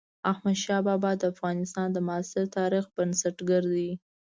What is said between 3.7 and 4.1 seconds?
دئ.